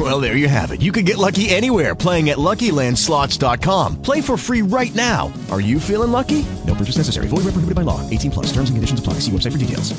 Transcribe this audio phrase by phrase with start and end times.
[0.00, 0.80] Well, there you have it.
[0.80, 4.00] You can get lucky anywhere playing at LuckyLandSlots.com.
[4.00, 5.30] Play for free right now.
[5.50, 6.46] Are you feeling lucky?
[6.66, 7.28] No purchase necessary.
[7.28, 8.00] Void where prohibited by law.
[8.08, 8.46] 18 plus.
[8.46, 9.14] Terms and conditions apply.
[9.20, 9.92] See website for details.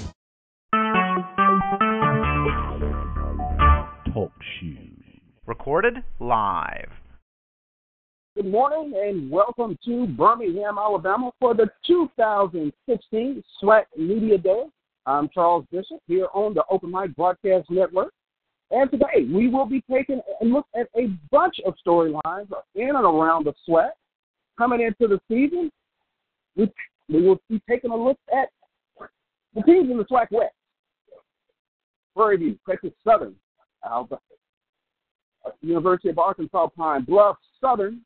[4.11, 5.21] Talk shoes.
[5.45, 6.89] Recorded live.
[8.35, 14.63] Good morning and welcome to Birmingham, Alabama for the 2016 SWAC Media Day.
[15.05, 18.11] I'm Charles Bishop here on the Open Mic Broadcast Network.
[18.71, 23.05] And today we will be taking a look at a bunch of storylines in and
[23.05, 23.89] around the SWAC.
[24.57, 25.71] Coming into the season,
[26.55, 26.71] we,
[27.09, 28.49] we will be taking a look at
[29.55, 30.53] the teams in the SWAC West.
[32.15, 33.35] Prairie View, Texas Southern,
[33.85, 34.21] Alabama,
[35.61, 38.01] University of Arkansas Pine Bluff Southern,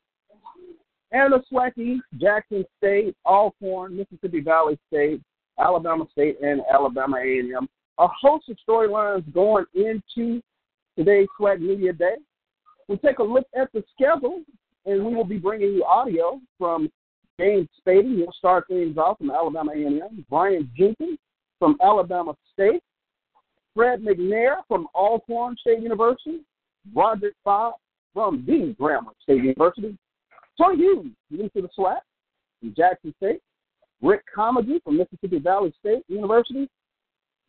[1.12, 5.20] and the SWAC East, Jackson State, Alcorn, Mississippi Valley State,
[5.58, 7.68] Alabama State, and Alabama A&M.
[7.98, 10.42] A host of storylines going into
[10.96, 12.16] today's SWAC Media Day.
[12.88, 14.42] We'll take a look at the schedule,
[14.84, 16.90] and we will be bringing you audio from
[17.38, 18.16] James Spady.
[18.16, 20.24] He'll start things off from Alabama A&M.
[20.30, 21.18] Brian Jenkins
[21.58, 22.82] from Alabama State.
[23.74, 26.40] Fred McNair from Alcorn State University.
[26.94, 27.78] Roger Fox
[28.14, 29.96] from the Grambling State University.
[30.58, 31.98] Tony Hughes, new to the SWAC
[32.60, 33.40] from Jackson State.
[34.00, 36.68] Rick Comegy from Mississippi Valley State University.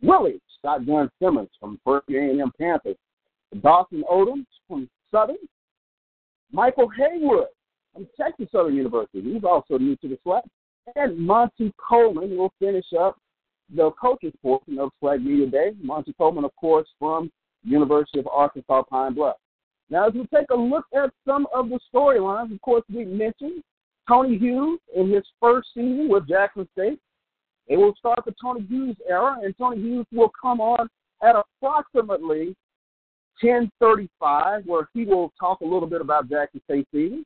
[0.02, 2.98] Willie Scott Shotgun Simmons from Berkeley A&M Panthers.
[3.62, 5.38] Dawson Odums from Southern.
[6.52, 7.48] Michael Haywood
[7.94, 9.22] from Texas Southern University.
[9.22, 10.42] He's also new to the SWAC.
[10.96, 13.18] And Monte Coleman will finish up
[13.76, 15.72] the coaches portion of SWAC Media Day.
[15.82, 17.32] Monte Coleman, of course, from
[17.64, 19.36] University of Arkansas Pine Bluff.
[19.90, 23.64] Now, as we take a look at some of the storylines, of course, we mentioned
[24.08, 27.00] Tony Hughes in his first season with Jackson State.
[27.68, 30.88] It will start the Tony Hughes era, and Tony Hughes will come on
[31.22, 32.56] at approximately
[33.44, 37.26] 10:35, where he will talk a little bit about Jackson State.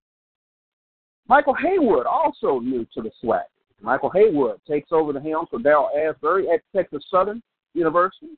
[1.27, 3.43] Michael Haywood, also new to the SWAC.
[3.81, 7.41] Michael Haywood takes over the helm for Darrell Asberry at Texas Southern
[7.73, 8.37] University.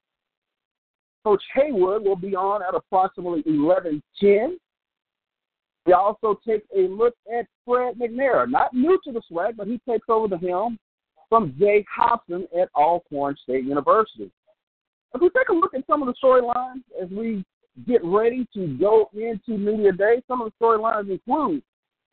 [1.23, 4.59] Coach Haywood will be on at approximately 11:10.
[5.85, 9.79] We also take a look at Fred McNair, not new to the SWAC, but he
[9.79, 10.77] takes over the helm
[11.29, 14.31] from Jay Hobson at Alcorn State University.
[15.13, 17.43] If we take a look at some of the storylines as we
[17.87, 21.63] get ready to go into Media Day, some of the storylines include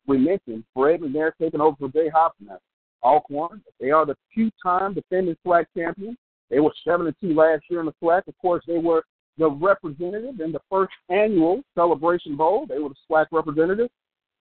[0.07, 2.59] we mentioned Fred McNair taking over for Jay at
[3.03, 3.61] Alcorn.
[3.79, 6.17] They are the two-time defending SWAC champions.
[6.49, 8.27] They were seven and two last year in the SWAC.
[8.27, 9.03] Of course, they were
[9.37, 12.65] the representative in the first annual Celebration Bowl.
[12.67, 13.89] They were the SWAC representative.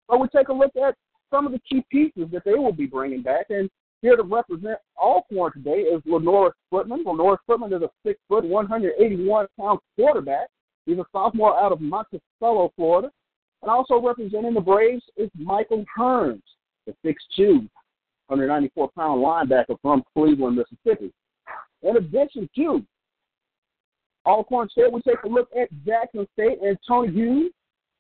[0.08, 0.97] But we take a look at
[1.31, 3.47] some of the key pieces that they will be bringing back.
[3.50, 3.70] And
[4.02, 7.04] here to represent Alcorn today is Lenorris Footman.
[7.04, 10.48] Lenorris Footman is a six foot, 181 pound quarterback.
[10.90, 13.12] He's a sophomore out of Monticello, Florida.
[13.62, 16.42] And also representing the Braves is Michael Hearns,
[16.84, 16.92] the
[17.38, 17.68] 6'2,
[18.26, 21.12] 194 pound linebacker from Cleveland, Mississippi.
[21.82, 22.84] In addition to
[24.26, 27.52] Alcorn State, we take a look at Jackson State and Tony Hughes.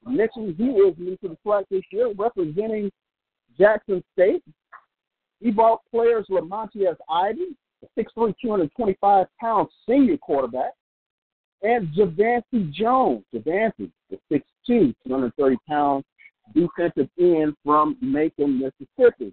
[0.04, 2.90] Mentioned he is new to the SWAC this year, representing
[3.56, 4.42] Jackson State.
[5.40, 10.72] He brought players Lamontiez Ivy, a 6'3", 225 pound senior quarterback,
[11.62, 13.24] and Javancy Jones.
[13.34, 16.04] Javancy, the 6'2", 230 pound
[16.54, 19.32] defensive end from Macon, Mississippi.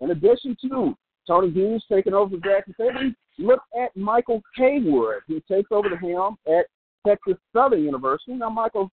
[0.00, 0.96] In addition to
[1.26, 6.36] Tony Hughes taking over Jackson State, look at Michael Haywood, who takes over the helm
[6.46, 6.66] at
[7.06, 8.34] Texas Southern University.
[8.34, 8.90] Now, Michael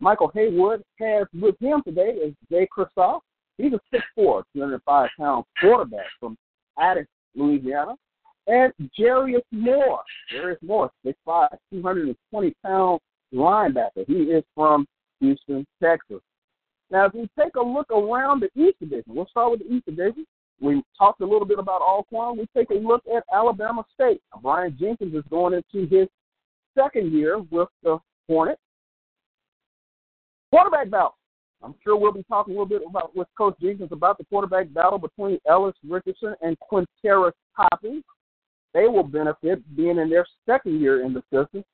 [0.00, 3.20] Michael Haywood has with him today is Jay Kristoff.
[3.58, 3.80] He's a
[4.18, 6.36] 6'4", 205 pound quarterback from
[6.78, 7.94] Addis, Louisiana.
[8.46, 10.02] And Jarius Moore.
[10.32, 13.00] Jarius Moore, 6'5", 220 pound
[13.32, 14.06] linebacker.
[14.06, 14.86] He is from
[15.20, 16.20] Houston, Texas.
[16.90, 19.86] Now, if we take a look around the East Division, we'll start with the East
[19.86, 20.26] Division.
[20.60, 22.38] We talked a little bit about Alcorn.
[22.38, 24.20] We take a look at Alabama State.
[24.42, 26.08] Brian Jenkins is going into his
[26.78, 27.98] second year with the
[28.28, 28.60] Hornets.
[30.50, 31.16] Quarterback battle.
[31.62, 34.72] I'm sure we'll be talking a little bit about with Coach Jenkins about the quarterback
[34.72, 38.02] battle between Ellis Richardson and Quintera Topping.
[38.74, 41.64] They will benefit being in their second year in the system.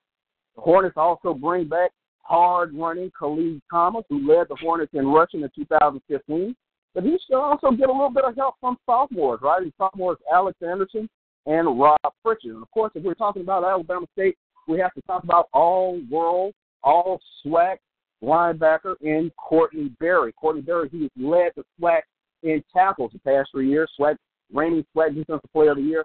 [0.55, 1.91] The Hornets also bring back
[2.23, 6.55] hard running Khalid Thomas, who led the Hornets in rushing in 2015.
[6.95, 9.63] But he should also get a little bit of help from sophomores, right?
[9.63, 11.09] And sophomores Alex Anderson
[11.47, 12.55] and Rob Pritchard.
[12.55, 14.37] And of course, if we're talking about Alabama State,
[14.69, 17.77] we have to talk about all world, all SWAC
[18.23, 20.33] linebacker in Courtney Berry.
[20.33, 22.03] Courtney Berry, he has led the SWAC
[22.43, 24.17] in tackles the past three years, SWAC,
[24.53, 26.05] reigning SWAC Defensive Player of the Year.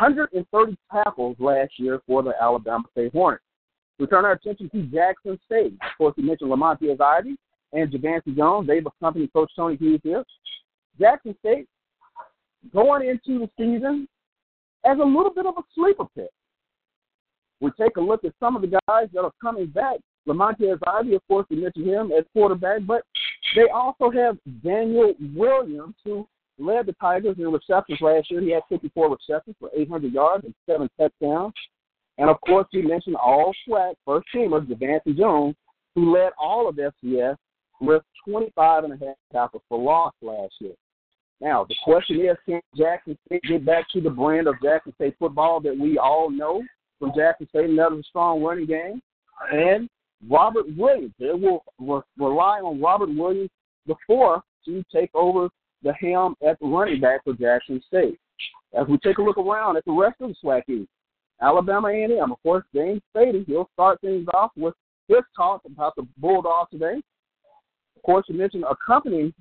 [0.00, 3.44] 130 tackles last year for the Alabama State Hornets.
[3.98, 5.74] We turn our attention to Jackson State.
[5.74, 7.36] Of course, we mentioned Lamontiez Ivy
[7.72, 8.66] and Javancy Jones.
[8.66, 10.24] They've accompanied Coach Tony Hughes here.
[10.98, 11.68] Jackson State
[12.72, 14.08] going into the season
[14.84, 16.30] as a little bit of a sleeper pick.
[17.60, 19.96] We take a look at some of the guys that are coming back.
[20.26, 23.02] Lamontiez Ivy, of course, we mentioned him as quarterback, but
[23.54, 26.26] they also have Daniel Williams, who
[26.58, 28.40] led the Tigers in receptions last year.
[28.40, 31.52] He had 54 receptions for 800 yards and seven touchdowns.
[32.18, 35.56] And of course, we mentioned all SWAC first teamer Javancy Jones,
[35.94, 37.36] who led all of FCS
[37.80, 40.74] with 25 and a half tackles for loss last year.
[41.40, 45.16] Now, the question is, can Jackson State get back to the brand of Jackson State
[45.18, 46.62] football that we all know
[46.98, 47.70] from Jackson State?
[47.70, 49.02] Another strong running game.
[49.52, 49.88] And
[50.28, 51.12] Robert Williams.
[51.18, 51.64] They will
[52.18, 53.50] rely on Robert Williams
[53.86, 55.48] before to take over
[55.84, 58.18] the helm at running back for Jackson State.
[58.78, 60.88] As we take a look around at the rest of the SWAC East,
[61.40, 64.74] Alabama A&M, of course, James Spady, he'll start things off with
[65.08, 67.00] his talk about the Bulldogs today.
[67.96, 69.32] Of course, you mentioned accompanying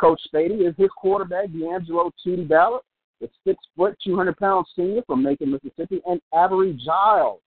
[0.00, 2.82] Coach Spady is his quarterback, D'Angelo Tootie Ballard,
[3.20, 7.40] the six foot, 200 pound senior from Macon, Mississippi, and Avery Giles,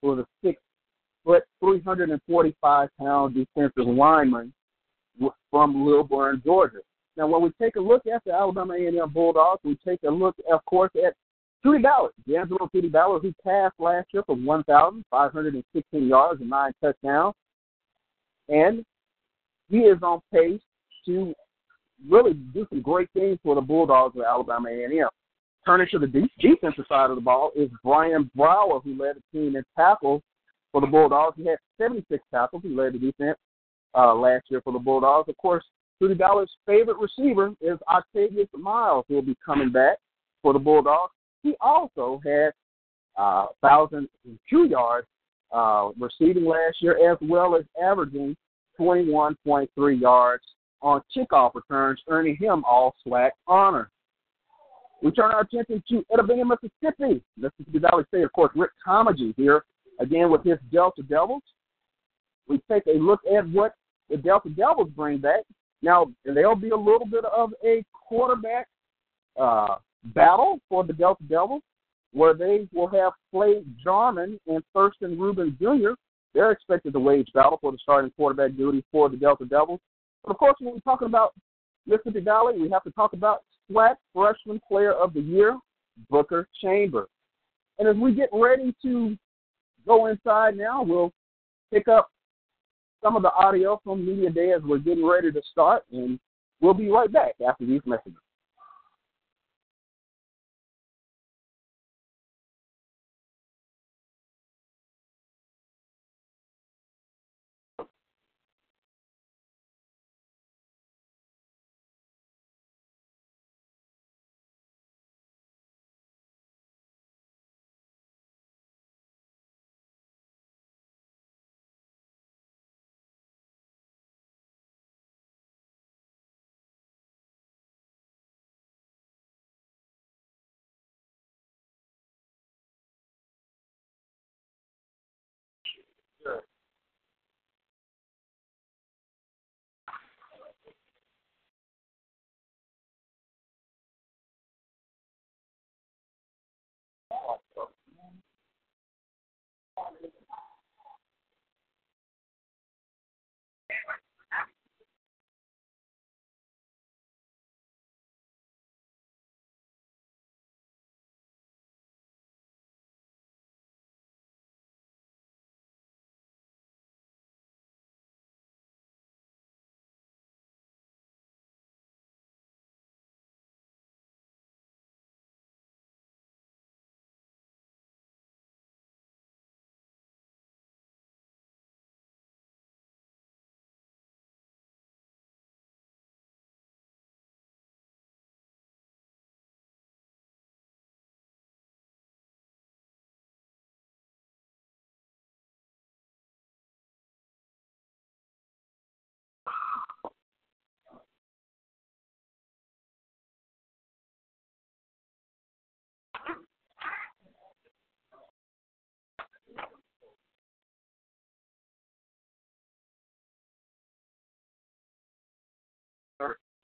[0.00, 0.60] who is a six
[1.24, 4.52] foot, 345 pound defensive lineman
[5.50, 6.78] from Lilburn, Georgia.
[7.18, 10.36] Now, when we take a look at the Alabama A&M Bulldogs, we take a look,
[10.50, 11.14] of course, at
[11.66, 17.34] Tootie Ballard, D'Angelo Tootie Ballard, who passed last year for 1,516 yards and nine touchdowns.
[18.48, 18.84] And
[19.68, 20.60] he is on pace
[21.06, 21.34] to
[22.08, 25.08] really do some great things for the Bulldogs of Alabama A&M.
[25.66, 29.38] Turning to the de- defensive side of the ball is Brian Brower, who led the
[29.38, 30.22] team in tackles
[30.70, 31.36] for the Bulldogs.
[31.36, 32.62] He had 76 tackles.
[32.62, 33.36] He led the defense
[33.96, 35.28] uh, last year for the Bulldogs.
[35.28, 35.64] Of course,
[36.00, 39.98] Tootie Ballard's favorite receiver is Octavius Miles, who will be coming back
[40.42, 41.12] for the Bulldogs.
[41.42, 42.52] He also had
[43.16, 45.06] uh, 1,002 yards
[45.52, 48.36] uh, receiving last year, as well as averaging
[48.78, 50.44] 21.3 yards
[50.80, 53.90] on kickoff returns, earning him all SWAC honor.
[55.02, 57.22] We turn our attention to Itta Bena, Mississippi.
[57.36, 59.64] Mississippi Valley State, of course, Rick Comegy here,
[60.00, 61.42] again with his Delta Devils.
[62.48, 63.74] We take a look at what
[64.10, 65.42] the Delta Devils bring back.
[65.82, 68.66] Now, there'll be a little bit of a quarterback
[69.40, 69.76] uh,
[70.06, 71.62] battle for the Delta Devils,
[72.12, 75.90] where they will have Clay Jarman and Thurston Rubin Jr.
[76.34, 79.80] They're expected to wage battle for the starting quarterback duty for the Delta Devils.
[80.24, 81.34] But of course, when we're talking about
[81.86, 85.56] Mississippi Valley, we have to talk about SWAC Freshman Player of the Year,
[86.10, 87.06] Booker Chamber.
[87.78, 89.16] And as we get ready to
[89.86, 91.12] go inside now, we'll
[91.72, 92.08] pick up
[93.02, 96.18] some of the audio from Media Day as we're getting ready to start, and
[96.60, 98.18] we'll be right back after these messages.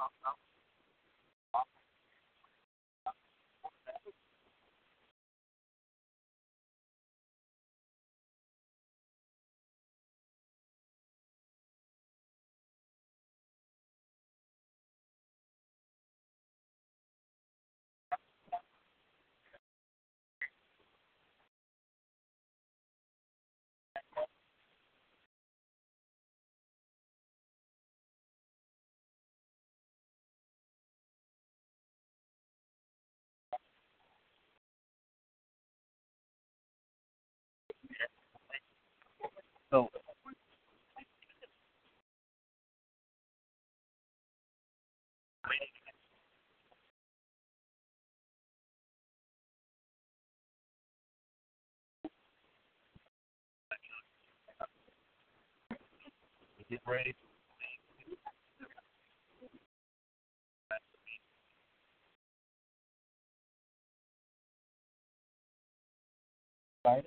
[0.00, 0.49] talk about
[39.70, 39.88] So
[56.70, 57.14] get ready.
[66.84, 67.04] Right.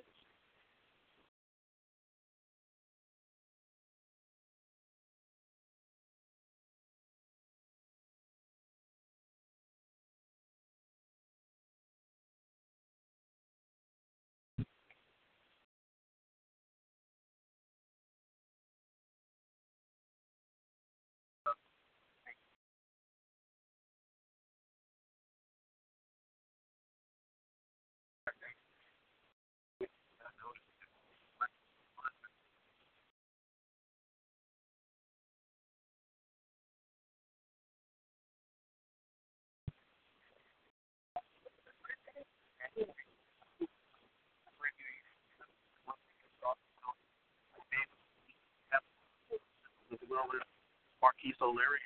[51.24, 51.80] Marquise O'Leary.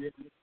[0.00, 0.39] Birmingham.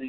[0.00, 0.08] Uh,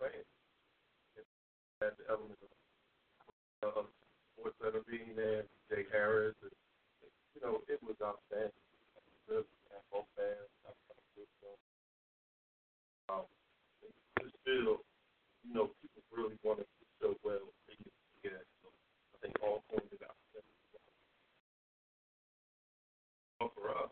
[0.00, 2.48] Had the element of
[3.68, 3.84] uh,
[4.36, 6.52] sports center being there, Jay Harris, and,
[7.36, 8.52] you know, it was outstanding.
[9.28, 10.50] And both fans,
[13.10, 13.26] um,
[14.22, 14.82] it's still,
[15.44, 18.44] you know, people really wanted to show well they used to get.
[18.62, 18.70] So
[19.14, 20.16] I think all pointed out.
[23.38, 23.90] But for us,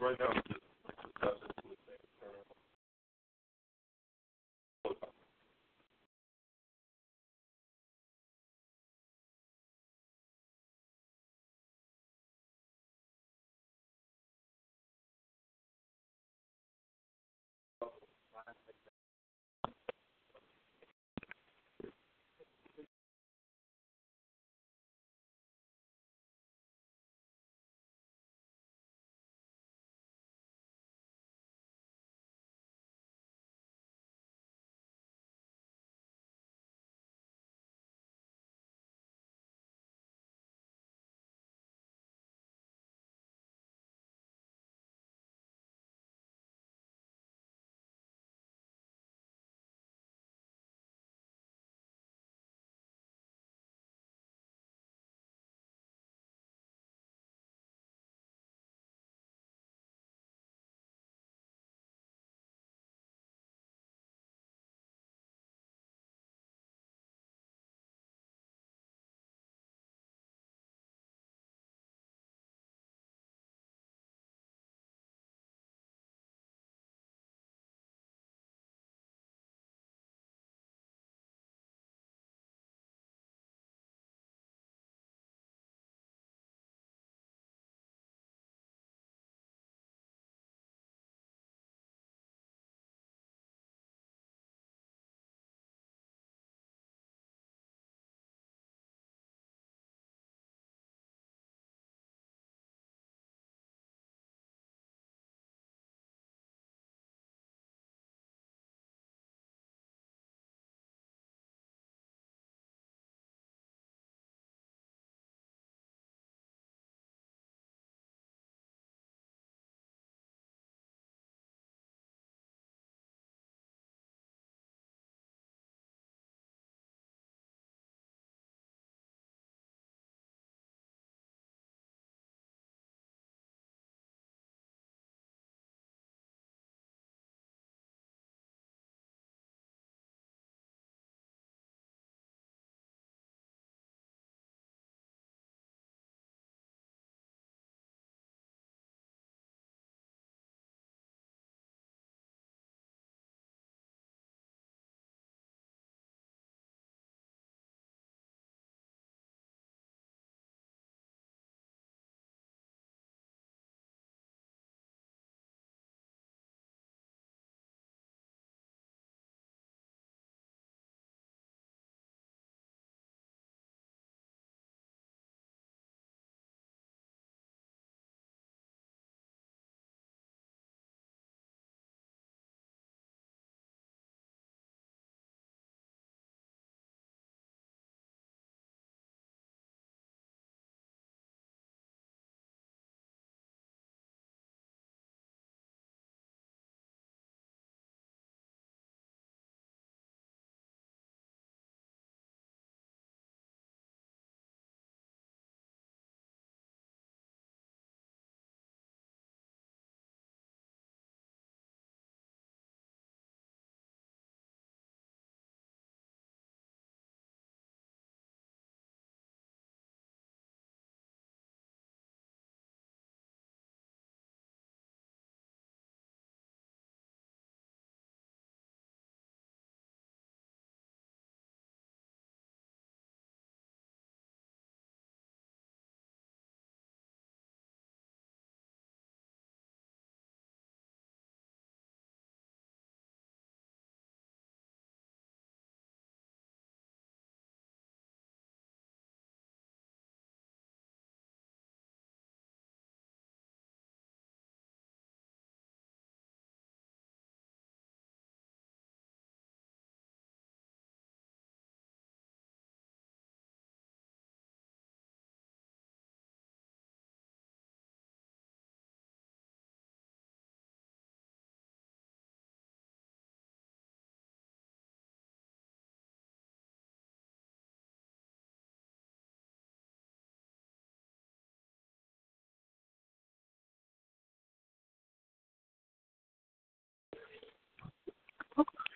[0.00, 0.32] right now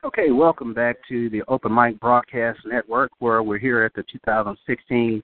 [0.05, 5.23] Okay, welcome back to the Open Mic Broadcast Network, where we're here at the 2016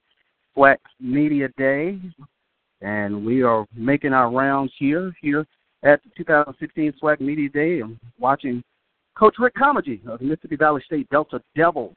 [0.57, 1.99] SWAC Media Day,
[2.81, 5.45] and we are making our rounds here, here
[5.83, 7.81] at the 2016 SWAC Media Day.
[7.81, 8.63] I'm watching
[9.15, 11.95] Coach Rick Comegy of the Mississippi Valley State Delta Devils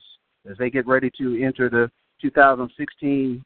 [0.48, 3.42] as they get ready to enter the 2016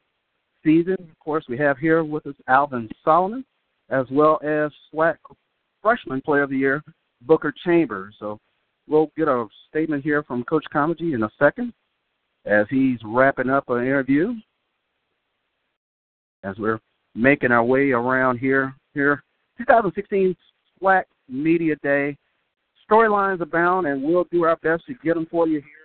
[0.65, 0.97] season.
[0.99, 3.45] Of course, we have here with us Alvin Solomon,
[3.89, 5.15] as well as SWAC
[5.81, 6.83] Freshman Player of the Year,
[7.21, 8.15] Booker Chambers.
[8.19, 8.37] So
[8.89, 11.73] we'll get a statement here from Coach Comegy in a second
[12.45, 14.33] as he's wrapping up an interview.
[16.43, 16.79] As we're
[17.15, 19.23] making our way around here, here
[19.57, 20.35] 2016
[20.81, 22.17] SWAC Media Day.
[22.89, 25.78] Storylines abound, and we'll do our best to get them for you here.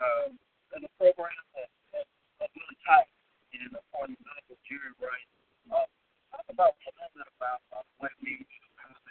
[0.00, 0.32] Uh,
[0.76, 3.08] in the program that, that really tight
[3.52, 5.28] and appointing Michael Jerry Wright.
[5.68, 5.86] Uh,
[6.32, 9.02] talk about a little bit about uh, what kind of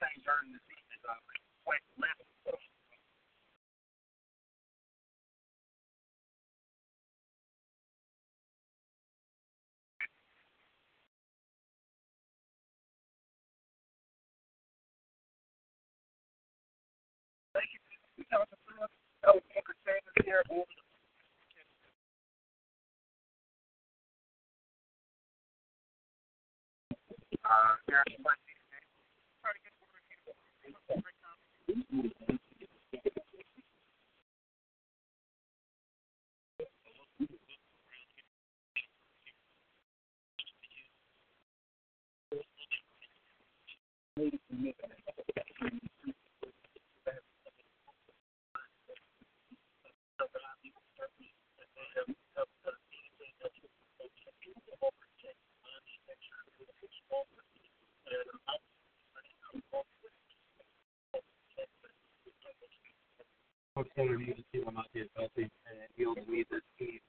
[0.00, 1.18] things during the season, uh,
[1.64, 2.30] quite living.
[17.52, 17.80] Thank you.
[19.26, 20.64] Oh, Booker Chambers here over
[27.30, 27.74] the uh,
[57.10, 58.40] Harrison
[63.76, 67.00] Coach Taylor needs to see him out there healthy, and he'll lead this team.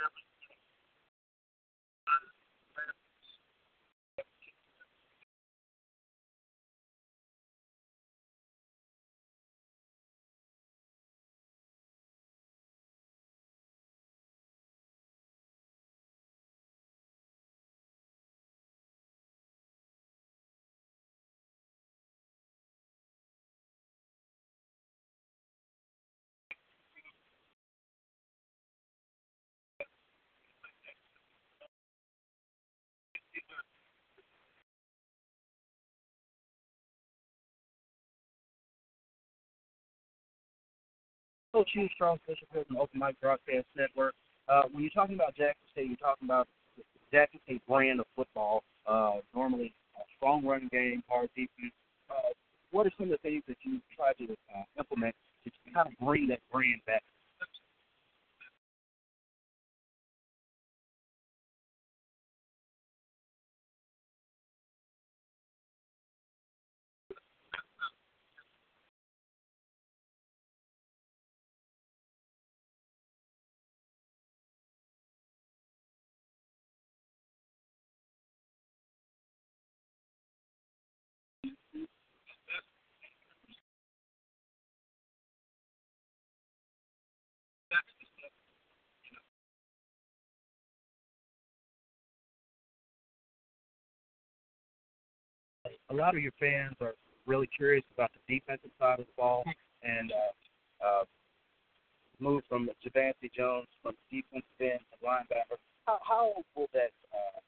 [0.00, 0.29] family
[41.52, 44.14] Coach Hugh Strong, Special President, Open Mic Broadcast Network.
[44.48, 46.46] Uh, when you're talking about Jackson State, you're talking about
[47.12, 48.62] Jackson State brand of football.
[48.86, 51.72] Uh, normally, a strong running game, hard defense.
[52.10, 52.34] Uh,
[52.70, 55.94] what are some of the things that you try to uh, implement to kind of
[56.04, 57.02] bring that brand back?
[95.90, 96.94] A lot of your fans are
[97.26, 99.44] really curious about the defensive side of the ball
[99.82, 101.04] and uh, uh,
[102.20, 105.58] move from Javancy Jones from defensive end to linebacker.
[105.86, 107.40] How, how will that uh,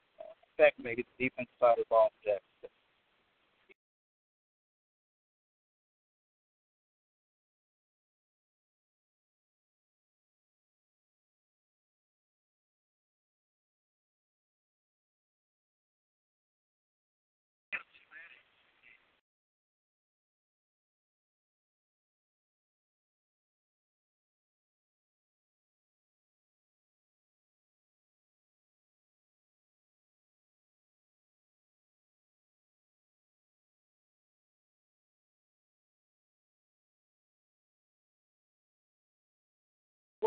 [0.53, 2.09] affect maybe the defensive side of the ball?
[2.23, 2.52] Jackson?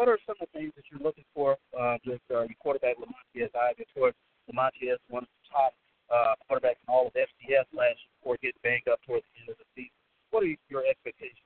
[0.06, 2.94] What are some of the things that you're looking for uh, with uh, your quarterback
[2.94, 3.90] Lamontiez Ivy?
[3.90, 4.14] Towards
[4.46, 5.74] Lamontiez, one of the top
[6.06, 9.50] uh, quarterbacks in all of FCS last year before getting banged up towards the end
[9.50, 9.98] of the season.
[10.30, 11.45] What are your expectations?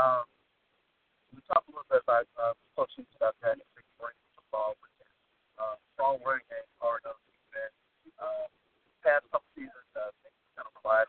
[0.00, 0.24] Um,
[1.28, 3.68] we talked a little bit about uh, coaching stuff that is
[4.00, 5.12] great for fall weekend.
[5.60, 7.76] Uh, fall running game part of the to.
[8.16, 8.48] Uh,
[9.04, 11.04] past couple seasons, uh, things kind of quiet.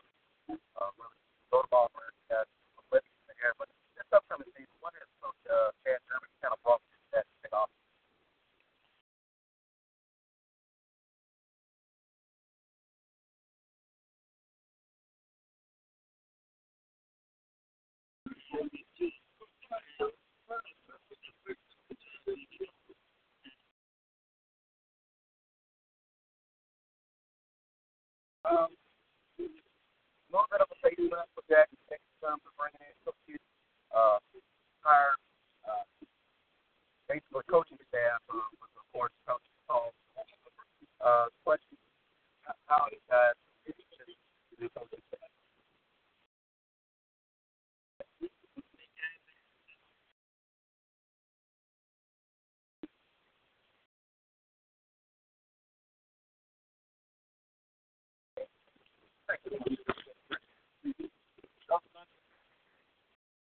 [0.52, 1.16] Uh, really,
[1.48, 1.88] go to ball.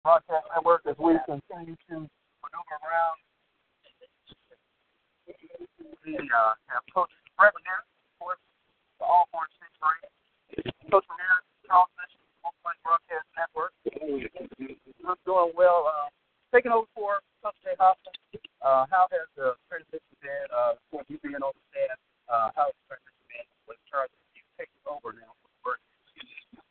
[0.08, 3.20] Broadcast Network as we continue to maneuver around.
[6.08, 8.40] We uh, have Coach Fred McNair, of course,
[9.00, 10.08] the Alcorn Six Brand.
[10.88, 13.76] Coach McNair, Charles Bishop, Oakland Broadcast Network.
[15.04, 15.92] I'm doing well.
[15.92, 16.08] Uh,
[16.56, 18.16] taking over for Coach Jay Hopkins.
[18.64, 20.48] Uh, how has the transition been?
[20.56, 22.00] Uh, for you being on the staff,
[22.32, 24.08] uh, how has the transition been with Charles?
[24.32, 26.24] You taking over now for the
[26.56, 26.64] uh,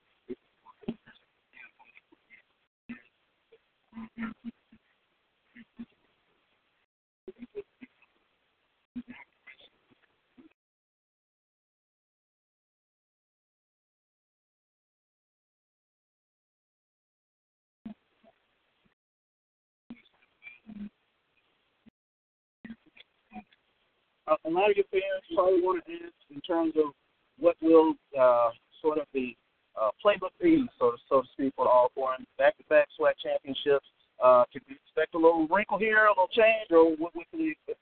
[24.29, 26.93] a lot of your fans probably want to ask in terms of
[27.39, 28.51] what will uh,
[28.83, 29.37] sort of the
[29.81, 33.87] uh, playbook be, so to, so to speak, for Alcorn back-to-back SWAC championships.
[34.22, 37.41] Uh, can we expect a little wrinkle here, a little change, or what, what can
[37.41, 37.81] we expect?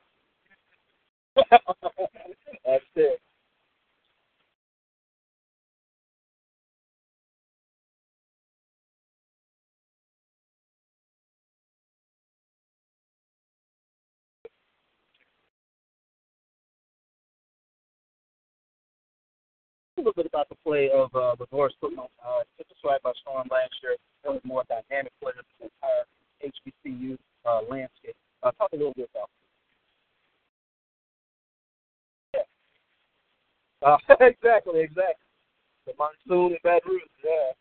[2.66, 3.20] That's it.
[20.04, 22.04] Little bit about the play of uh, Lenorris Footman.
[22.20, 23.96] Uh, took the SWAC by storm last year.
[24.22, 26.04] That was more dynamic play of the entire
[26.44, 28.14] HBCU uh, landscape.
[28.42, 29.30] Uh, talk a little bit about.
[32.34, 32.42] Yeah.
[33.80, 35.24] Uh, exactly, exactly.
[35.86, 37.00] The monsoon in Baton Rouge.
[37.24, 37.52] Yeah.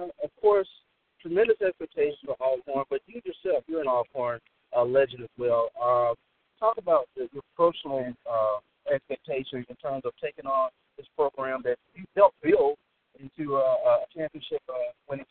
[0.00, 0.68] And of course,
[1.20, 4.40] tremendous expectations for Alcorn, but you yourself, you're an Alcorn
[4.76, 5.70] uh, legend as well.
[5.80, 6.14] Uh,
[6.58, 8.58] talk about the, your personal uh,
[8.92, 12.76] expectations in terms of taking on this program that you helped build
[13.18, 15.26] into a, a championship uh, winning.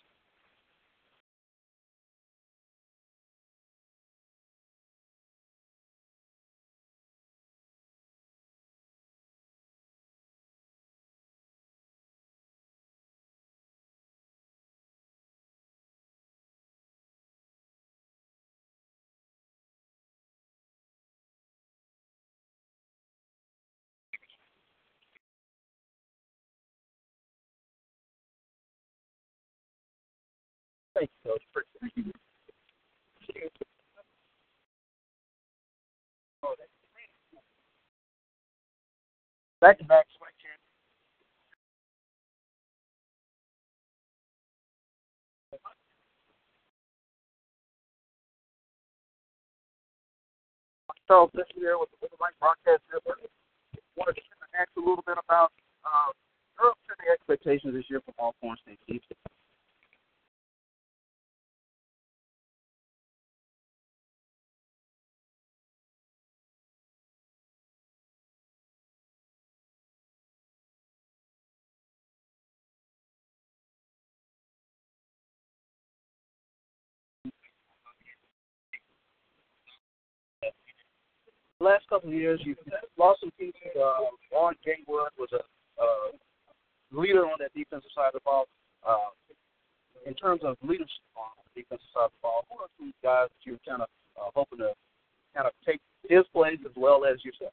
[30.98, 31.44] Thank you, Coach.
[31.54, 32.16] Appreciate it.
[39.62, 40.58] Back to back champions.
[51.08, 53.20] Charles this year with, the Mike Broadcast Network.
[53.98, 54.22] Wanted to
[54.60, 55.52] ask a little bit about
[55.86, 56.12] uh,
[56.60, 56.74] your
[57.14, 59.06] expectations this year from Alcorn State Chiefs.
[81.68, 82.58] Last couple of years, you've
[82.98, 83.76] lost some pieces.
[83.76, 85.44] Uh, Warren Gatewood was a
[85.82, 86.10] uh,
[86.92, 88.48] leader on that defensive side of the ball.
[88.88, 89.12] Uh,
[90.06, 93.28] in terms of leadership on the defensive side of the ball, who are some guys
[93.28, 94.72] that you're kind of uh, hoping to
[95.36, 97.52] kind of take his place as well as yourself?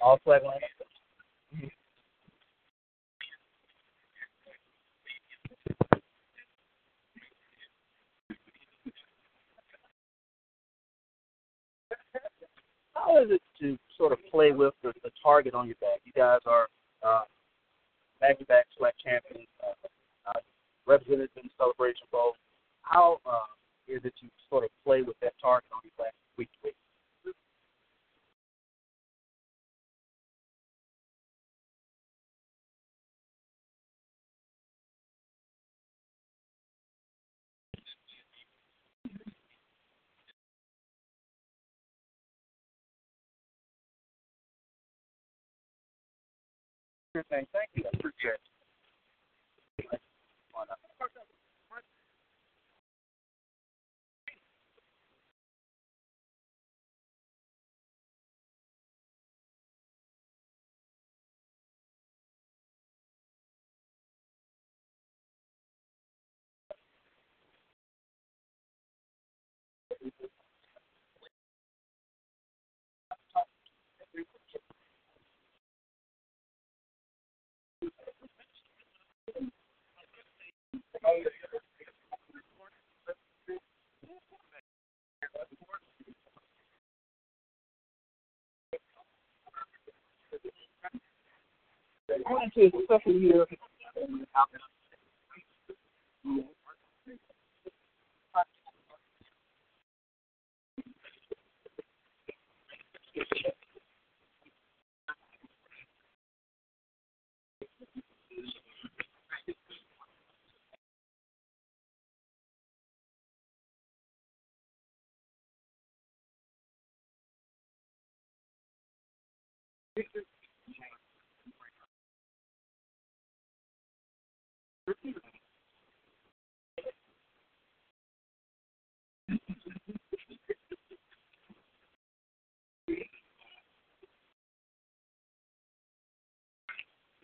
[0.00, 0.60] All flag line.
[13.08, 16.00] how is it to sort of play with the, the target on your back?
[16.04, 16.68] You guys are
[17.02, 17.22] uh,
[18.20, 19.88] back-to-back SWAC champions, uh,
[20.28, 20.40] uh,
[20.86, 22.32] represented in the Celebration Bowl.
[22.82, 23.48] How uh,
[23.88, 26.76] is it to sort of play with that target on your back week to week?
[47.18, 47.46] Sure thing.
[47.52, 47.82] Thank you.
[47.84, 48.57] I appreciate it.
[92.28, 93.46] Going into his second year.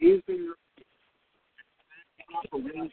[0.00, 0.54] Is there
[2.50, 2.92] for wings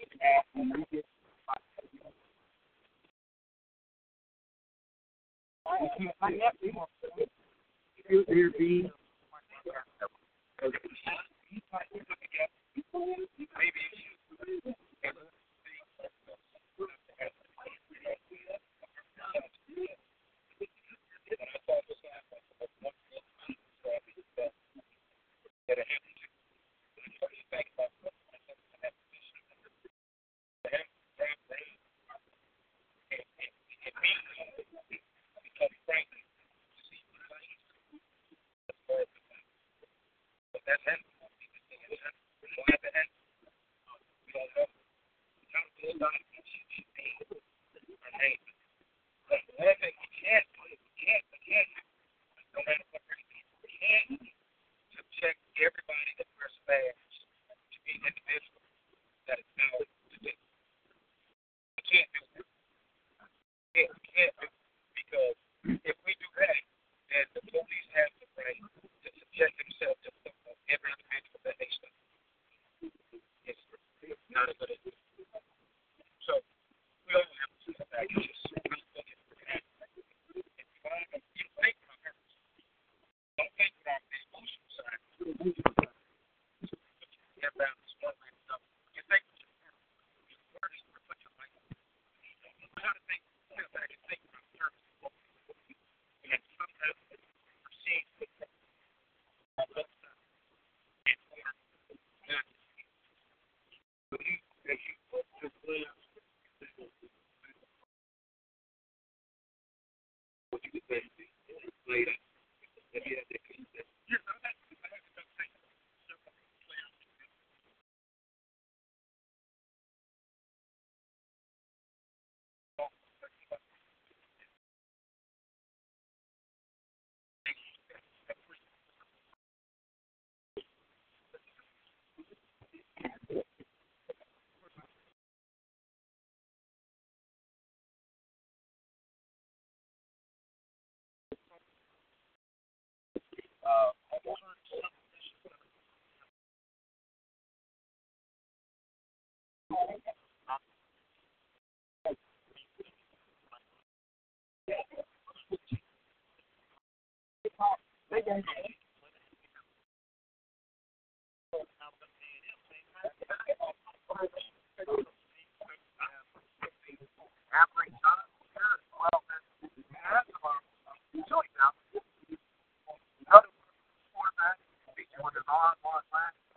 [74.48, 74.87] not it good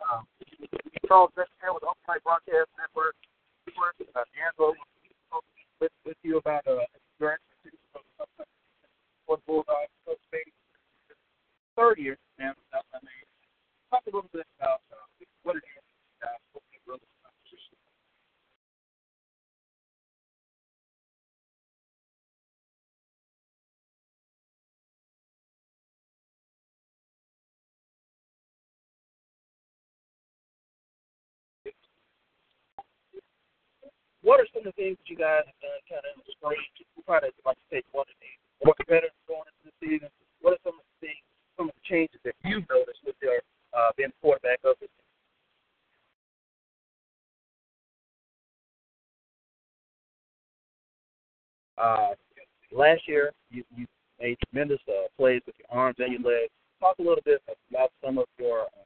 [0.01, 0.25] Um,
[1.07, 3.15] Charles Bechtel with Open Broadcast Network.
[3.67, 4.73] Uh, Angelo
[5.79, 7.77] with, with you about uh, expertise
[9.25, 9.91] for the Bulldogs.
[10.05, 10.51] Coach Spady,
[11.77, 12.53] third year now.
[12.73, 13.25] I mean,
[13.89, 15.05] talk a little bit about uh,
[15.43, 15.80] what it is.
[34.21, 36.83] What are some of the things that you guys have done kind of spring to
[37.05, 38.31] try to, like you say, one of the
[38.65, 40.09] more competitive going into the season?
[40.41, 41.25] What are some of the things,
[41.57, 43.41] some of the changes that you've noticed with your
[43.73, 45.09] uh, being quarterback of this team?
[51.81, 52.13] Uh,
[52.69, 53.89] last year, you, you
[54.21, 56.53] made tremendous uh, plays with your arms and your legs.
[56.79, 58.85] Talk a little bit about some of your uh,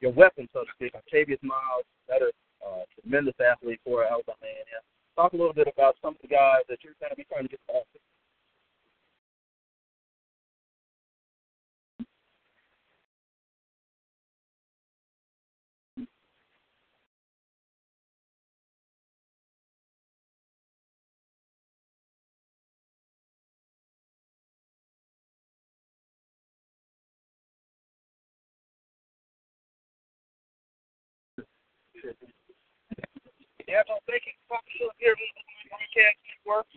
[0.00, 0.94] your weapons, so to speak.
[0.94, 2.32] Octavius Miles, another
[2.64, 4.82] uh, tremendous athlete for Alabama A&M.
[5.16, 7.44] Talk a little bit about some of the guys that you're going to be trying
[7.44, 7.86] to get off.
[33.72, 34.60] Yeah, so thank you for
[35.00, 35.32] here on
[35.72, 36.68] Broadcast Network.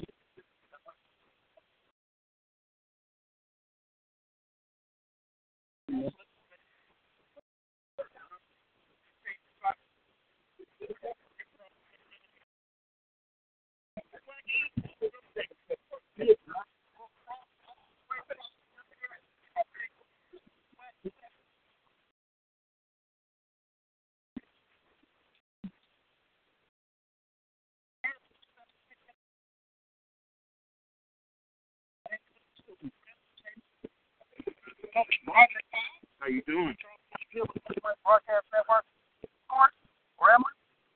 [34.95, 36.71] How you doing?
[37.35, 38.87] Broadcast Network.
[40.15, 40.53] Grammar.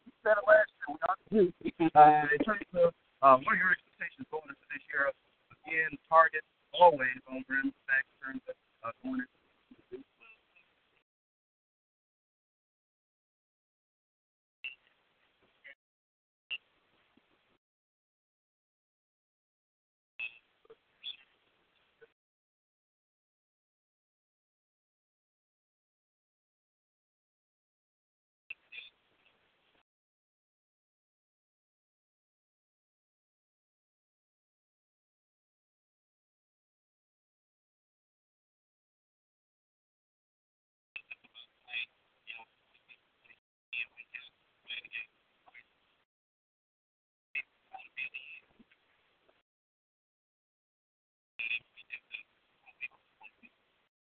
[0.07, 1.51] You said it last year.
[1.91, 5.11] Uh, in terms of uh, what are your expectations going into this year?
[5.67, 8.55] Again, target always on Graham back in terms of
[8.87, 9.38] uh, going into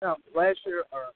[0.03, 1.15] Now, last year, or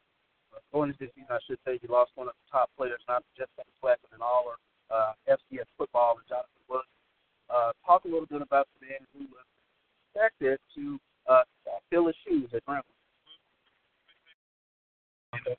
[0.54, 3.02] or going into this season, I should say, you lost one of the top players,
[3.08, 4.58] not just the track, but in all of
[4.88, 6.88] uh, FCS football, and Jonathan Williams.
[7.50, 9.46] Uh, talk a little bit about the man who was
[10.14, 11.42] expected to uh,
[11.90, 12.94] fill his shoes at Grambling.
[15.44, 15.56] Sure.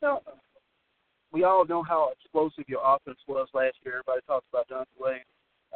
[0.00, 0.20] So,
[1.32, 3.94] we all know how explosive your offense was last year.
[4.00, 5.24] Everybody talks about Jonathan Williams.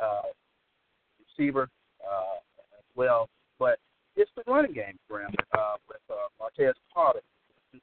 [0.01, 0.29] Uh,
[1.39, 1.69] receiver
[2.03, 2.39] uh,
[2.79, 3.29] as well.
[3.59, 3.79] But
[4.17, 6.75] it's the running game, Graham, uh, with uh, Martez.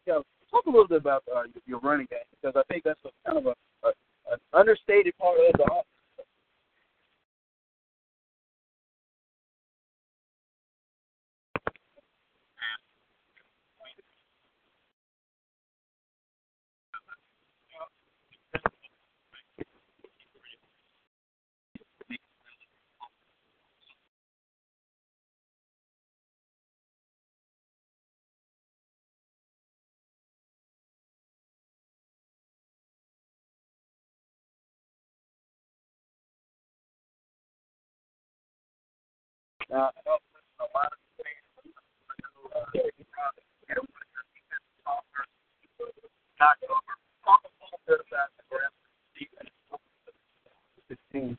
[0.06, 3.10] So talk a little bit about uh, your running game because I think that's a,
[3.26, 3.92] kind of a, a
[4.32, 5.95] an understated part of the offense.
[39.70, 40.18] Now, I know
[40.62, 41.44] a lot of things.
[46.40, 46.94] Knock it over.
[47.26, 48.74] Talk a little bit about the Graham
[49.18, 49.52] defense.
[50.90, 51.38] 16.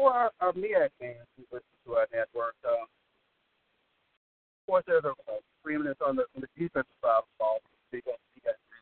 [0.00, 5.12] For our, our MEAC fans who listen to our network, um, of course, there's a,
[5.12, 7.60] a preeminence on the, on the defensive side of the ball.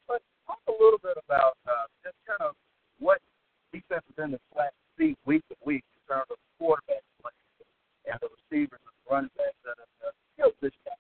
[0.07, 2.55] But talk a little bit about uh, just kind of
[3.03, 3.19] what
[3.75, 7.35] defenses in the flat see week to week in terms of quarterback play
[8.07, 10.95] and the receivers and the running backs that have uh, killed this guy.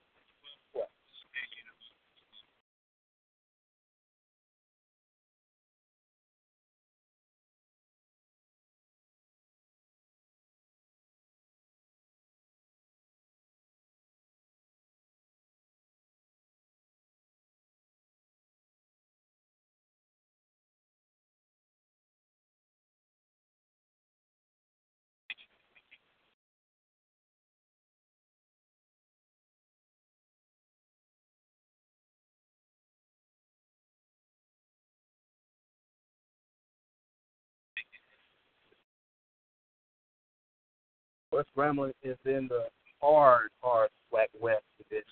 [41.39, 42.65] West Grambling is in the
[43.01, 45.05] hard, hard Black West division.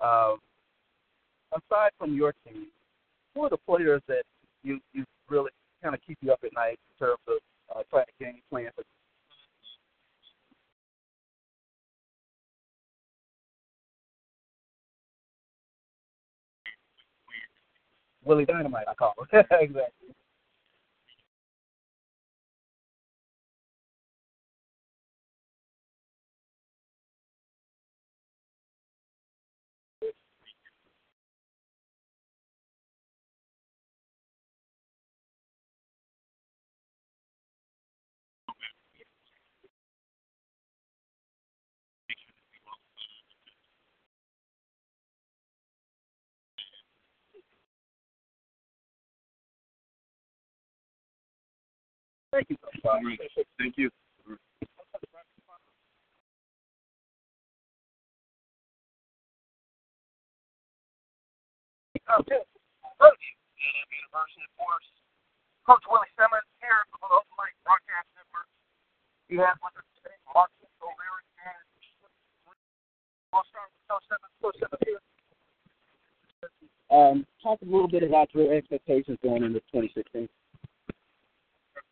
[0.00, 0.38] Um,
[1.52, 2.66] aside from your team,
[3.34, 4.22] who are the players that
[4.62, 5.50] you you really
[5.82, 7.38] kind of keep you up at night in terms of
[7.74, 8.84] uh, trying to game plan for?
[18.24, 19.44] Willie Dynamite, I call him.
[19.50, 20.03] exactly.
[52.34, 52.90] Thank you so.
[53.62, 53.94] Thank you.
[62.10, 63.22] Um, Coach,
[63.86, 64.88] University, of course,
[65.62, 68.50] Coach Willie Simmons here on the Open Mic Broadcast Network.
[69.30, 71.62] He has with us today Marcus O'Leary and
[73.30, 74.34] we'll start with Coach Simmons.
[74.42, 74.98] Coach Simmons here.
[76.90, 80.26] Um, talk a little bit about your expectations going into 2016.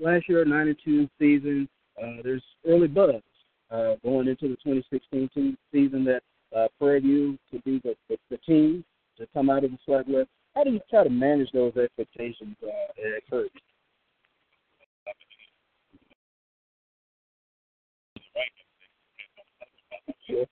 [0.00, 1.68] last year, 92 season,
[2.00, 3.22] uh, there's early buzz
[3.70, 6.22] uh, going into the 2016 te- season that
[6.56, 8.84] uh, Prairie View could be the, the, the team
[9.18, 10.28] to come out of the SWAC West.
[10.54, 13.50] How do you try to manage those expectations uh, at first?
[20.28, 20.44] Sure.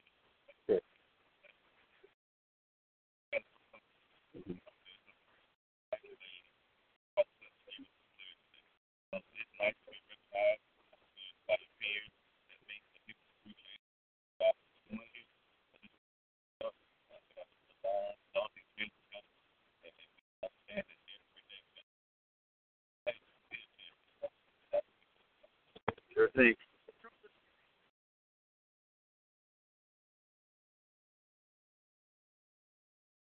[26.36, 26.54] Sure thing.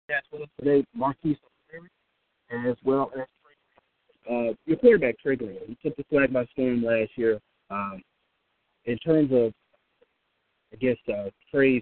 [0.09, 1.37] Yes, with us today, Marquise
[2.67, 3.25] as well as
[4.29, 5.57] uh, your quarterback, Trey Graham.
[5.65, 7.39] He took the flag by storm last year.
[7.71, 8.01] Um,
[8.85, 9.53] in terms of,
[10.71, 11.81] I guess, uh, Trey's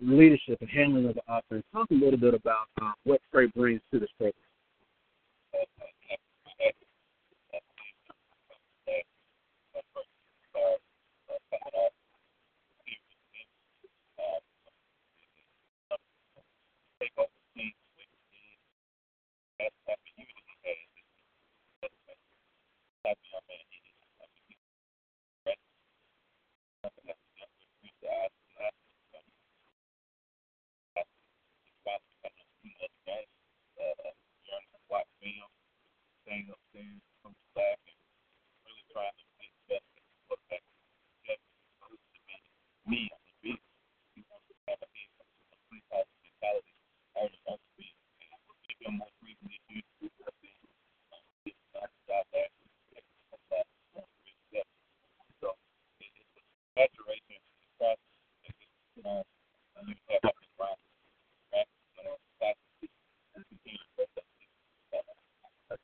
[0.00, 3.80] leadership and handling of the offense, talk a little bit about uh, what Trey brings
[3.92, 4.34] to this program.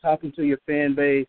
[0.04, 1.26] Talking to your fan base,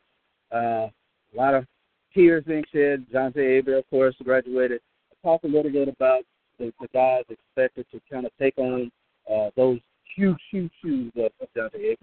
[0.54, 1.66] uh, a lot of
[2.14, 3.06] tears being shed.
[3.12, 4.82] Jonte Aber, of course, graduated.
[5.24, 6.24] Talk a little bit about
[6.60, 8.92] the, the guys expected to kind of take on
[9.34, 9.80] uh, those
[10.16, 11.96] huge, huge shoes of, of Jonte.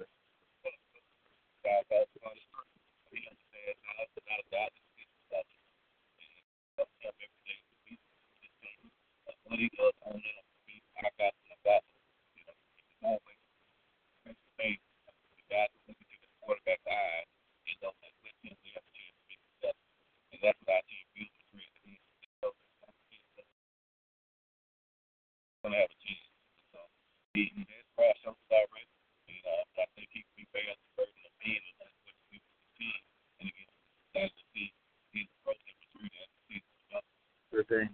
[37.52, 37.88] Sure thing.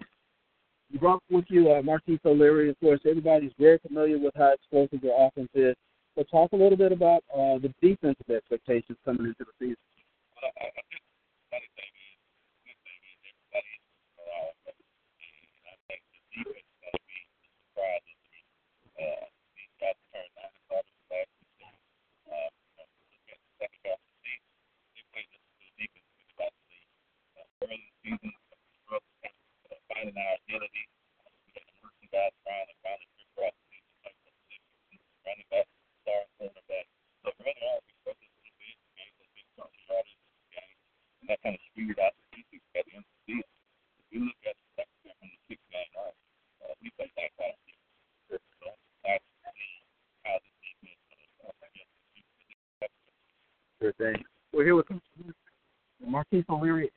[0.91, 3.01] You brought with you uh, Marquise O'Leary, of course.
[3.07, 5.75] Everybody's very familiar with how explosive your offense is.
[6.17, 9.77] But talk a little bit about uh, the defensive expectations coming into the season.
[53.81, 54.25] Sure thing.
[54.53, 54.87] We're here with
[56.05, 56.91] Marquise O'Leary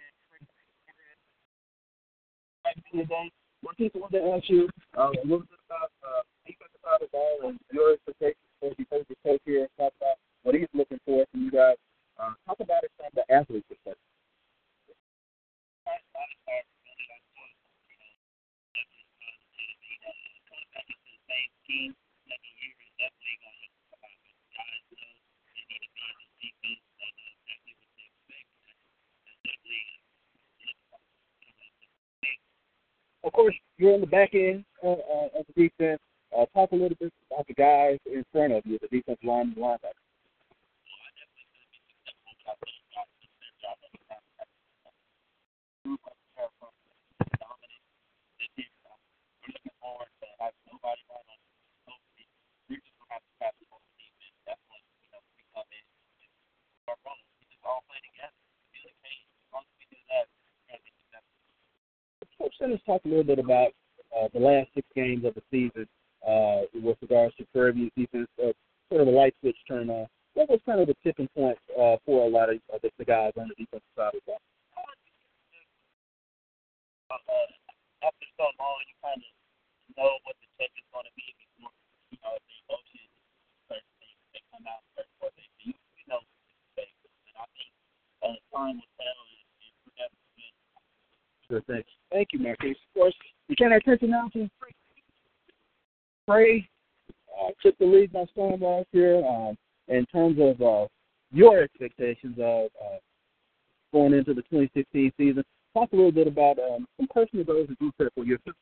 [2.75, 3.31] and today.
[3.63, 7.01] Marquise, I wanted to ask you uh, a little bit about uh, defensive side of
[7.01, 9.67] the ball and your expectations for the defensive coach here.
[9.77, 11.75] Talk about what he's looking for from you guys.
[12.19, 14.01] Uh, talk about it from the athlete perspective.
[33.23, 35.99] Of course, you're on the back end uh, uh, of the defense.
[36.35, 39.53] Uh, talk a little bit about the guys in front of you, the defensive line
[39.55, 39.97] and linebackers.
[62.37, 63.69] Coach Simmons talked a little bit about
[64.17, 65.87] uh, the last six games of the season
[66.27, 68.53] uh, with regards to Prairie View's defense, uh,
[68.89, 70.07] sort of a light switch turn on.
[70.33, 73.05] What was kind of the tipping point uh, for a lot of uh, the, the
[73.05, 74.41] guys on the defensive side of the ball?
[77.11, 79.31] Uh, after so long, you kind of
[79.99, 81.73] know what the check is going to be before
[82.15, 83.03] you know the emotion
[84.31, 85.75] they come out certain what they do.
[85.75, 86.21] You know
[86.79, 87.71] and I think
[88.23, 89.19] uh, time will tell.
[89.99, 90.13] And, and
[91.51, 91.91] sure Thanks.
[92.07, 92.79] Thank you, Marcus.
[92.79, 93.17] Of course,
[93.51, 94.47] you can't to now to.
[96.31, 96.67] Trey.
[97.41, 99.25] Uh, took the lead by storm last year.
[99.25, 100.87] Um, in terms of uh,
[101.31, 102.97] your expectations of uh,
[103.91, 105.43] going into the 2016 season,
[105.73, 108.55] talk a little bit about um, some personal goals that you set for yourself.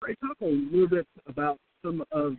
[0.00, 2.36] Ray, talk a little bit about some of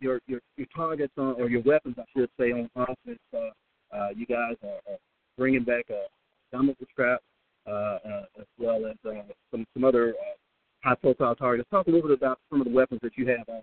[0.00, 3.18] your, your your targets on, or your weapons, I should say, on offense.
[3.32, 3.50] Uh,
[3.94, 4.98] uh, you guys are,
[5.38, 6.04] bringing back a
[6.52, 7.20] Dominic Strap,
[7.66, 7.98] uh,
[8.38, 8.96] as well as
[9.50, 10.36] some some other uh,
[10.84, 11.68] high-profile targets.
[11.70, 13.62] Talk a little bit about some of the weapons that you have on.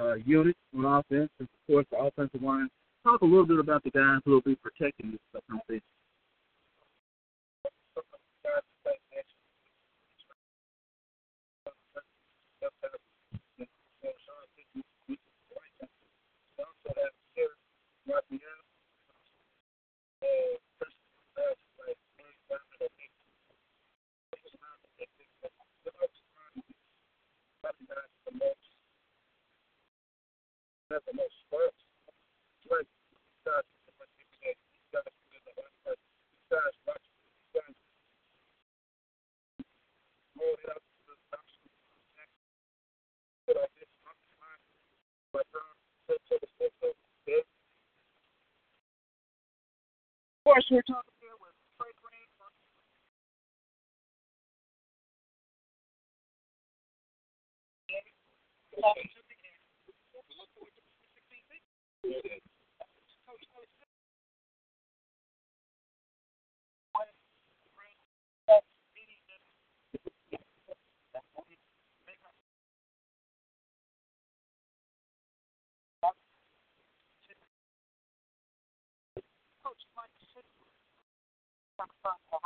[0.00, 2.68] uh, unit on offense is, of course, the offensive line.
[3.04, 5.42] Talk a little bit about the guys who will be protecting this stuff
[50.70, 52.26] we're talking here with Trey Green.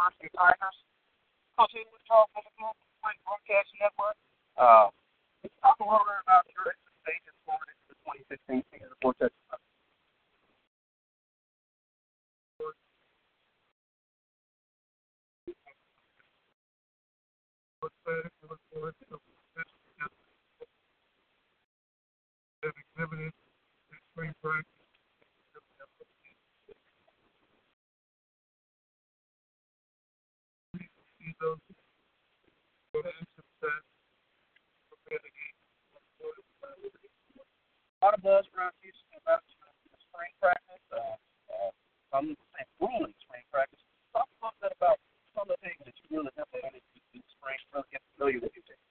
[0.01, 0.78] Varsity Tigers.
[1.59, 2.73] Coach Edward Charles Nickel,
[3.05, 4.16] White Broadcast Network.
[4.57, 7.97] Talk a little bit about your expectations going the
[8.32, 9.61] 2016 season for Texas.
[23.01, 23.32] exhibited
[23.93, 24.80] in spring practice.
[31.41, 31.57] Those.
[38.01, 39.45] A lot of buzz around Houston about
[40.09, 40.85] spring practice.
[40.89, 41.17] Uh,
[41.53, 41.73] uh,
[42.81, 43.81] grueling spring practice.
[44.12, 44.97] Talk a little bit about
[45.37, 46.81] some of the things that you really implemented
[47.12, 48.90] in spring, really get familiar with your team.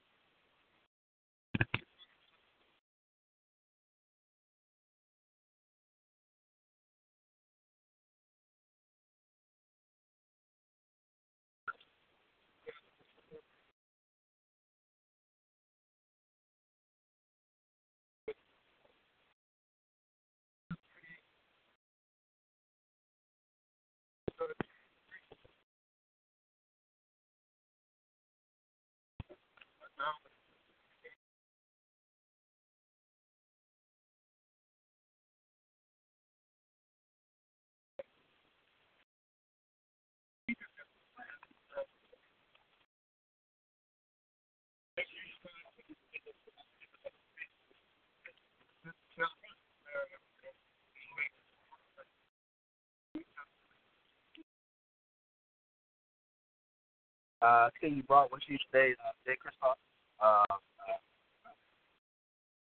[57.42, 59.80] Uh, thing you brought with you today, uh, Jay Kristoff.
[60.20, 61.00] Uh, uh,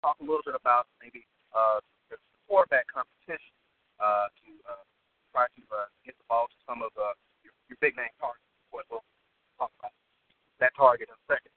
[0.02, 1.24] talk a little bit about maybe
[1.56, 1.80] uh,
[2.10, 2.16] the
[2.46, 3.52] quarterback competition
[4.00, 4.84] uh, to uh,
[5.32, 8.44] try to uh, get the ball to some of uh, your, your big name targets.
[8.72, 8.84] We'll
[9.56, 9.92] talk about
[10.60, 11.52] that target in a second.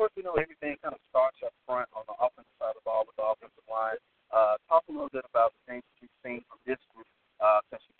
[0.00, 2.86] Course, we know everything kind of starts up front on the offensive side of the
[2.88, 4.00] ball with the offensive line.
[4.32, 7.04] Uh, talk a little bit about the things that you've seen from this group
[7.44, 7.99] uh, since you've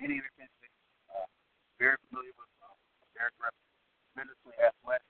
[0.00, 0.48] Many of your
[1.10, 1.26] uh,
[1.80, 2.70] very familiar with uh,
[3.18, 3.54] Derek Rep,
[4.14, 5.07] tremendously athletic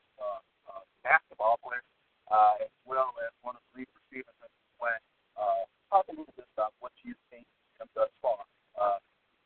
[1.39, 1.87] basketball player,
[2.35, 5.01] uh, as well as one of the lead receivers in the flag.
[5.39, 7.47] Uh, talk a little bit about what you've seen
[7.79, 8.43] him thus far
[8.75, 8.99] uh,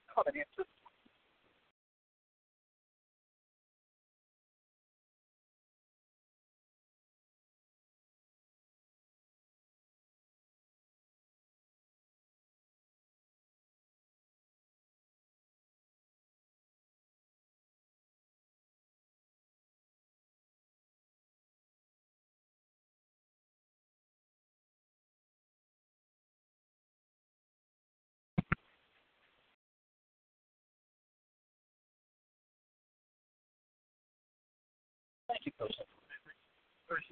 [0.09, 0.77] coming into the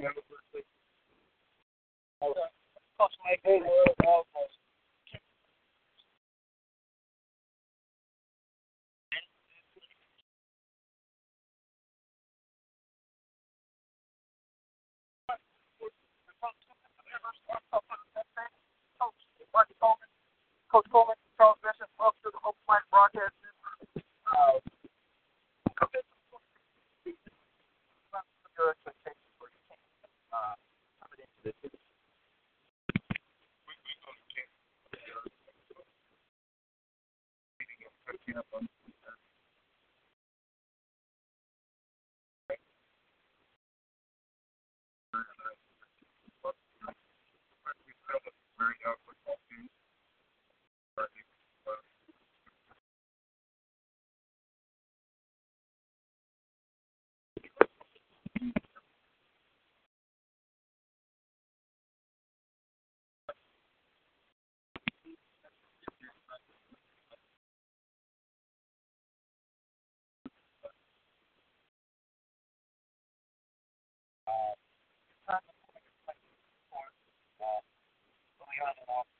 [0.01, 0.13] Coach
[3.25, 3.97] Mike Haywood,
[78.61, 79.20] kind of off.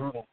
[0.00, 0.26] brutal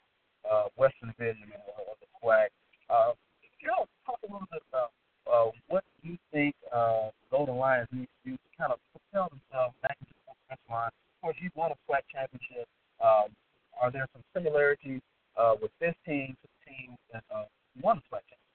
[0.49, 2.47] uh, Western Division of of the SWAC.
[2.89, 3.11] Uh,
[3.43, 3.75] can you
[4.05, 4.91] talk a little bit about
[5.27, 9.75] uh, what you think uh, Golden Lions need to do to kind of propel themselves
[9.83, 10.91] back into the line?
[11.21, 12.69] Course, you've won a SWAC championship.
[13.01, 13.33] Um,
[13.81, 15.01] are there some similarities
[15.35, 17.45] uh, with this team to the team that uh,
[17.81, 18.47] won the SWAC championship?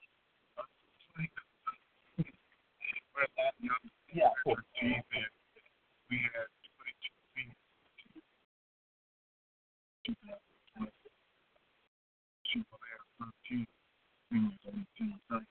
[4.13, 4.65] Yeah, of course.
[4.79, 6.49] we had
[6.79, 7.57] 22 teams.
[12.53, 13.67] People they have 13
[14.31, 15.47] teams on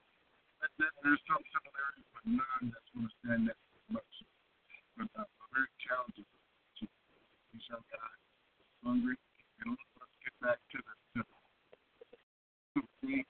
[0.80, 3.58] there's some similarities, but none that's going to stand that
[3.90, 4.14] much.
[4.98, 6.26] But uh, very challenging
[7.70, 8.22] young guys,
[8.84, 9.18] hungry,
[9.66, 10.78] and let's get back to
[11.16, 11.24] the
[13.04, 13.26] we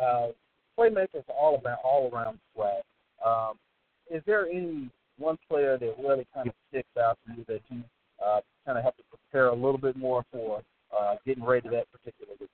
[0.00, 0.28] uh,
[0.78, 2.80] playmakers all about all around SWAC.
[3.24, 3.54] Um,
[4.10, 7.82] is there any one player that really kind of sticks out to you that you
[8.24, 10.62] uh, kind of have to prepare a little bit more for
[10.96, 12.50] uh, getting ready to that particular week?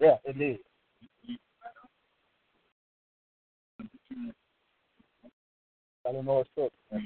[0.00, 0.60] Yeah, yeah, indeed.
[6.08, 6.72] I don't know what's up.
[6.92, 6.98] Yeah.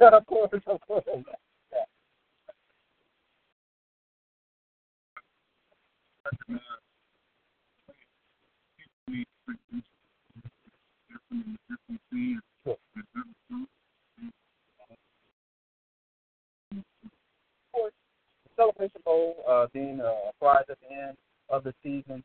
[0.00, 0.08] Yeah.
[0.16, 1.04] of course, of course.
[1.72, 1.78] Yeah.
[12.64, 12.72] Sure.
[12.72, 12.78] Of
[17.72, 17.92] course,
[18.44, 21.16] the Celebration Bowl uh, being a prize at the end
[21.50, 22.24] of the season.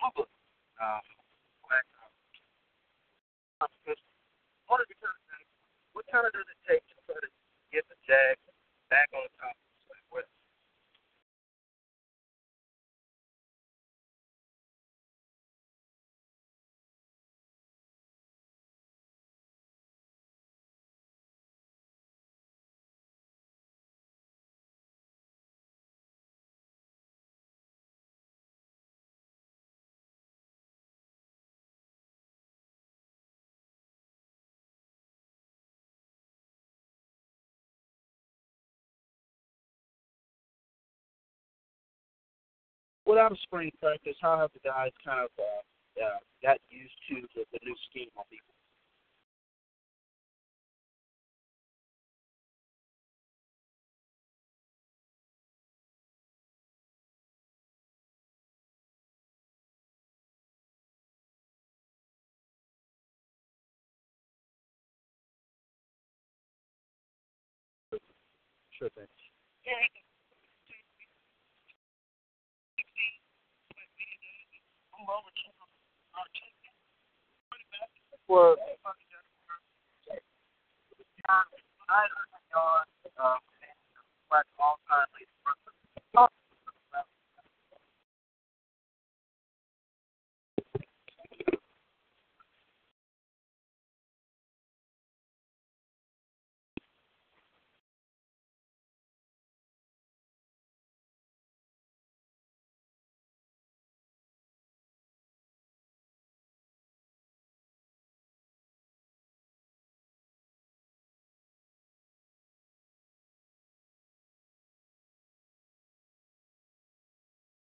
[0.00, 0.16] What,
[4.80, 4.96] is it,
[5.92, 7.28] what kind of does it take to try to
[7.68, 8.40] get the Jags
[8.88, 9.28] back on
[43.10, 47.26] Without a spring practice, how have the guys kind of uh, uh, got used to
[47.34, 48.54] the, the new scheme on defense?
[68.78, 69.06] Sure thing.
[78.30, 78.56] For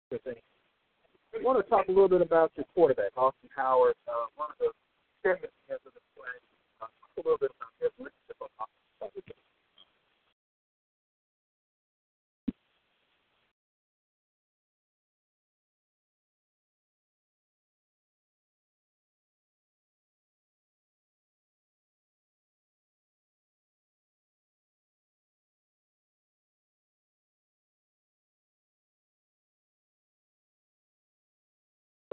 [0.10, 0.41] Good thing.
[1.36, 3.94] I want to talk a little bit about your quarterback, Austin Howard.
[4.07, 4.73] Uh, one of the
[5.22, 6.34] segments of the play.
[6.81, 8.18] Uh, talk a little bit about his leadership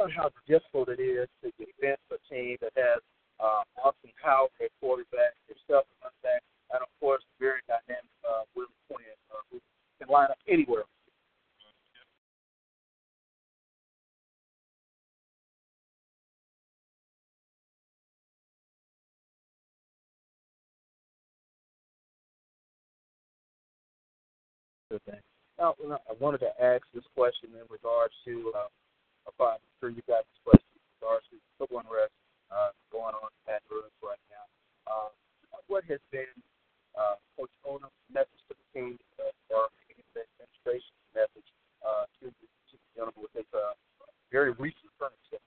[0.06, 3.02] know how difficult it is to defend a team that has
[3.40, 6.42] uh, Austin Powell at quarterback, himself at running back,
[6.72, 9.60] and of course, very dynamic uh, Willie Quinn, uh, who
[9.98, 10.84] can line up anywhere.
[25.58, 28.68] Now, I wanted to ask this question in regards to uh,
[29.28, 32.10] about sure you got this question in regards to civil unrest
[32.50, 34.42] uh, going on in Baton Rouge right now.
[34.90, 35.14] Uh,
[35.70, 36.26] what has been
[36.98, 41.46] uh, Coach Odums' message to the team uh, or the administration's message
[41.86, 43.78] uh, to, the, to the gentleman with his uh,
[44.34, 45.38] very recent furniture?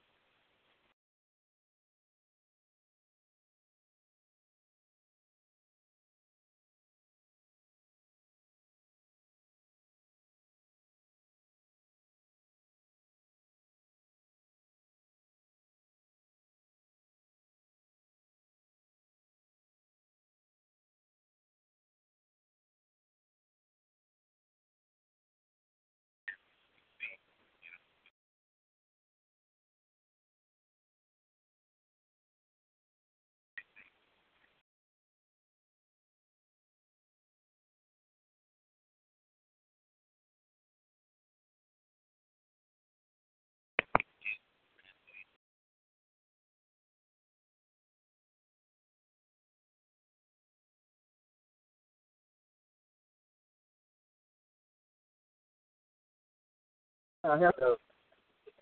[57.22, 57.76] I have to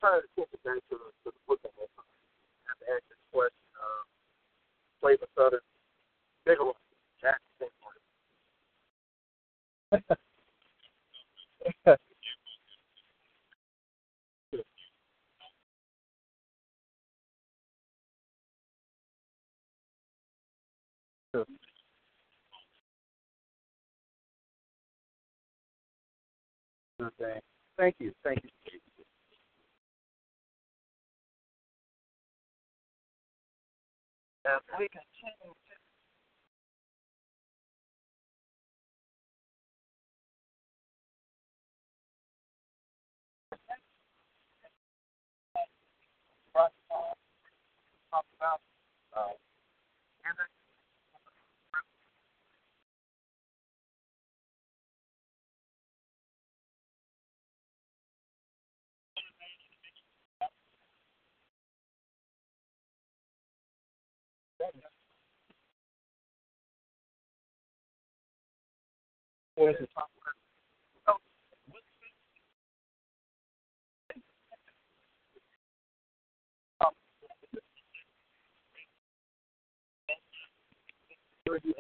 [0.01, 1.71] try to it back to the, to the football.
[1.79, 2.03] I
[2.67, 3.55] have to ask this question.
[3.79, 4.03] Uh,
[5.01, 5.61] play for Southern
[6.45, 6.75] Bigelow,
[7.21, 7.69] Jackson.
[21.35, 21.45] Sure.
[27.19, 27.41] Thing.
[27.79, 28.13] Thank you.
[28.25, 28.51] Thank you.
[34.47, 35.55] As we continue to
[46.55, 46.73] talk
[48.39, 48.61] about
[49.17, 49.48] uh,
[69.59, 69.91] What is it?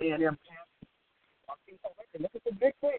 [0.02, 0.38] A&M.
[2.20, 2.98] Look at the big thing.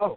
[0.00, 0.16] Oh.